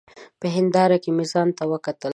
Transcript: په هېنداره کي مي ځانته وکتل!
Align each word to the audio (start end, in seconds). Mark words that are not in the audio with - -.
په 0.39 0.47
هېنداره 0.55 0.97
کي 1.03 1.09
مي 1.15 1.25
ځانته 1.31 1.63
وکتل! 1.71 2.09